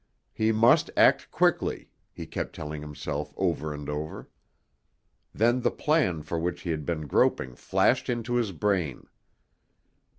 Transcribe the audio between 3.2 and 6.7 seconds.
over and over. Then the plan for which